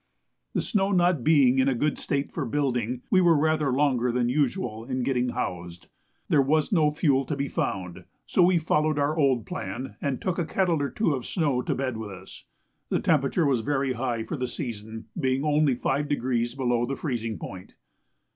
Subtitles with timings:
[0.53, 4.29] The snow not being in a good state for building, we were rather longer than
[4.29, 5.89] usual in getting housed.
[6.27, 10.39] There was no fuel to be found, so we followed our old plan, and took
[10.39, 12.45] a kettle or two of snow to bed with us.
[12.89, 17.75] The temperature was very high for the season, being only 5° below the freezing point.